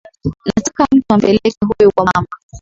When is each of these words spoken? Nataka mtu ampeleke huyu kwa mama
Nataka 0.45 0.87
mtu 0.93 1.13
ampeleke 1.13 1.57
huyu 1.65 1.91
kwa 1.91 2.05
mama 2.15 2.27